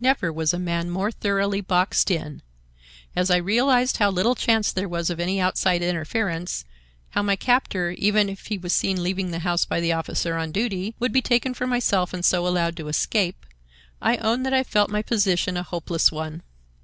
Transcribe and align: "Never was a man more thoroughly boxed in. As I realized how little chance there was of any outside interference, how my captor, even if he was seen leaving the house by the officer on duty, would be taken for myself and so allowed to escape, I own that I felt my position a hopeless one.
"Never 0.00 0.32
was 0.32 0.54
a 0.54 0.58
man 0.60 0.88
more 0.88 1.10
thoroughly 1.10 1.60
boxed 1.60 2.08
in. 2.08 2.42
As 3.16 3.28
I 3.28 3.38
realized 3.38 3.96
how 3.96 4.08
little 4.08 4.36
chance 4.36 4.70
there 4.70 4.88
was 4.88 5.10
of 5.10 5.18
any 5.18 5.40
outside 5.40 5.82
interference, 5.82 6.64
how 7.10 7.22
my 7.24 7.34
captor, 7.34 7.90
even 7.90 8.28
if 8.28 8.46
he 8.46 8.56
was 8.56 8.72
seen 8.72 9.02
leaving 9.02 9.32
the 9.32 9.40
house 9.40 9.64
by 9.64 9.80
the 9.80 9.92
officer 9.92 10.36
on 10.36 10.52
duty, 10.52 10.94
would 11.00 11.10
be 11.12 11.20
taken 11.22 11.54
for 11.54 11.66
myself 11.66 12.12
and 12.14 12.24
so 12.24 12.46
allowed 12.46 12.76
to 12.76 12.86
escape, 12.86 13.44
I 14.00 14.18
own 14.18 14.44
that 14.44 14.54
I 14.54 14.62
felt 14.62 14.90
my 14.90 15.02
position 15.02 15.56
a 15.56 15.64
hopeless 15.64 16.12
one. 16.12 16.44